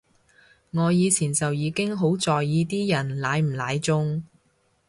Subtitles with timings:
[0.71, 4.23] 我以前就已經好在意啲人奶唔奶中